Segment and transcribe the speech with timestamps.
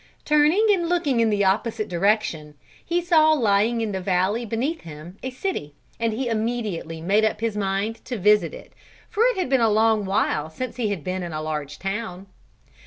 [0.25, 5.15] Turning and looking in the opposite direction he saw lying in the valley beneath him
[5.21, 8.73] a city, and he immediately made up his mind to visit it
[9.11, 12.25] for it had been a long while since he had been in a large town.